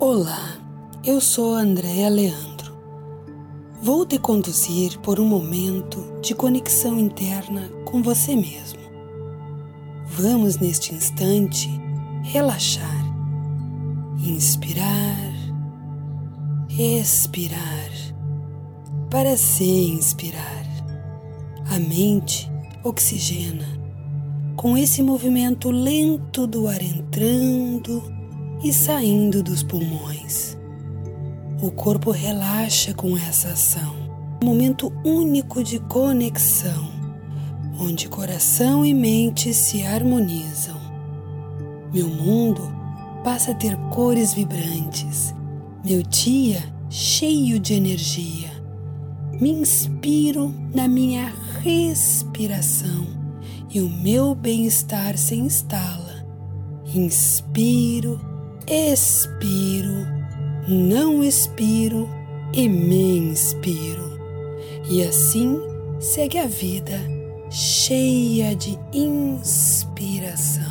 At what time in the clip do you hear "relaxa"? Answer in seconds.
32.10-32.92